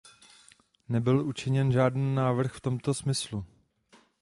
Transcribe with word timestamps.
Nebyl 0.89 1.25
učiněn 1.27 1.71
žádný 1.71 2.15
návrh 2.15 2.53
v 2.53 2.61
tomto 2.61 2.93
smyslu. 2.93 3.45